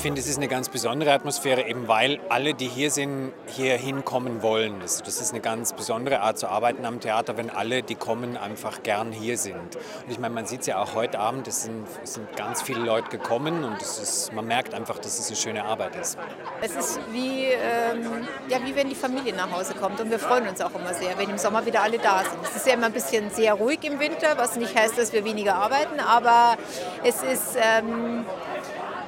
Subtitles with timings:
[0.00, 4.42] Finde, es ist eine ganz besondere Atmosphäre, eben weil alle, die hier sind, hier hinkommen
[4.42, 4.80] wollen.
[4.80, 8.38] Das, das, ist eine ganz besondere Art zu arbeiten am Theater, wenn alle, die kommen,
[8.38, 9.76] einfach gern hier sind.
[9.76, 12.62] Und ich meine, man sieht es ja auch heute Abend, es sind, es sind ganz
[12.62, 16.16] viele Leute gekommen und ist, man merkt einfach, dass es eine schöne Arbeit ist.
[16.62, 20.48] Es ist wie, ähm, ja, wie wenn die Familie nach Hause kommt und wir freuen
[20.48, 22.42] uns auch immer sehr, wenn im Sommer wieder alle da sind.
[22.42, 25.24] Es ist ja immer ein bisschen sehr ruhig im Winter, was nicht heißt, dass wir
[25.26, 26.56] weniger arbeiten, aber
[27.04, 27.56] es ist...
[27.56, 28.24] Ähm,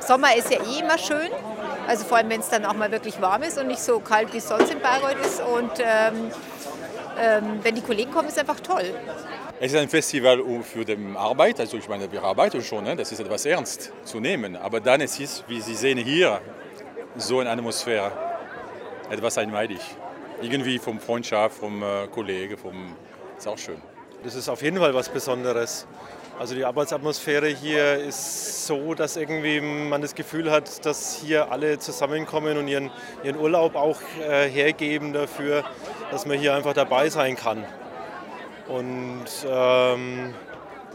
[0.06, 1.30] Sommer ist ja eh immer schön,
[1.86, 4.32] also vor allem wenn es dann auch mal wirklich warm ist und nicht so kalt
[4.32, 5.40] wie es sonst in Bayreuth ist.
[5.40, 6.30] Und ähm,
[7.18, 8.94] ähm, wenn die Kollegen kommen, ist es einfach toll.
[9.60, 12.96] Es ist ein Festival für die Arbeit, also ich meine, wir arbeiten schon, ne?
[12.96, 14.56] das ist etwas ernst zu nehmen.
[14.56, 16.40] Aber dann ist es, wie Sie sehen hier,
[17.16, 18.10] so eine Atmosphäre,
[19.10, 19.80] etwas einmalig.
[20.40, 22.96] Irgendwie vom Freundschaft, vom äh, Kollegen, vom,
[23.38, 23.80] ist auch schön.
[24.24, 25.86] Das ist auf jeden Fall was Besonderes.
[26.38, 31.78] Also die Arbeitsatmosphäre hier ist so, dass irgendwie man das Gefühl hat, dass hier alle
[31.78, 32.90] zusammenkommen und ihren,
[33.22, 35.62] ihren Urlaub auch äh, hergeben dafür,
[36.10, 37.64] dass man hier einfach dabei sein kann.
[38.66, 40.34] Und ähm,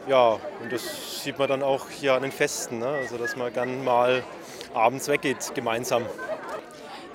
[0.08, 2.88] ja, und das sieht man dann auch hier an den Festen, ne?
[2.88, 4.23] also dass man gern mal
[4.73, 6.03] abends weggeht gemeinsam.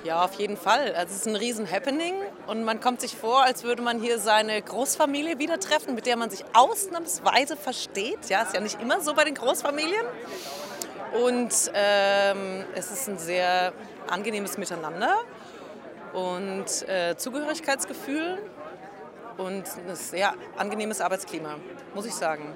[0.05, 0.95] Ja, auf jeden Fall.
[0.97, 2.15] Also es ist ein riesen Happening
[2.49, 6.17] und man kommt sich vor, als würde man hier seine Großfamilie wieder treffen, mit der
[6.17, 8.29] man sich ausnahmsweise versteht.
[8.29, 10.05] Ja, ist ja nicht immer so bei den Großfamilien.
[11.25, 13.73] Und ähm, es ist ein sehr
[14.09, 15.19] angenehmes Miteinander
[16.15, 18.39] und äh, Zugehörigkeitsgefühl
[19.37, 21.59] und ein sehr angenehmes Arbeitsklima,
[21.95, 22.55] muss ich sagen.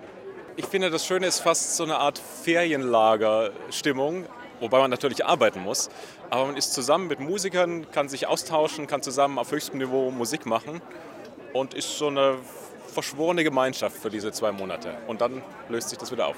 [0.57, 4.27] Ich finde, das Schöne ist fast so eine Art Ferienlagerstimmung
[4.61, 5.89] wobei man natürlich arbeiten muss.
[6.31, 10.47] Aber man ist zusammen mit Musikern, kann sich austauschen, kann zusammen auf höchstem Niveau Musik
[10.47, 10.81] machen
[11.53, 12.37] und ist so eine
[12.93, 14.97] verschworene Gemeinschaft für diese zwei Monate.
[15.07, 16.37] Und dann löst sich das wieder auf.